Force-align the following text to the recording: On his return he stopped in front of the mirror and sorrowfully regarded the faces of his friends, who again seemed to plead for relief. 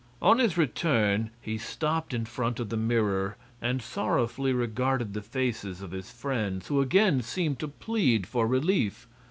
On 0.19 0.39
his 0.39 0.57
return 0.57 1.29
he 1.41 1.59
stopped 1.59 2.11
in 2.11 2.25
front 2.25 2.59
of 2.59 2.69
the 2.69 2.75
mirror 2.75 3.37
and 3.61 3.83
sorrowfully 3.83 4.51
regarded 4.51 5.13
the 5.13 5.21
faces 5.21 5.83
of 5.83 5.91
his 5.91 6.09
friends, 6.09 6.69
who 6.69 6.81
again 6.81 7.21
seemed 7.21 7.59
to 7.59 7.67
plead 7.67 8.25
for 8.25 8.47
relief. 8.47 9.05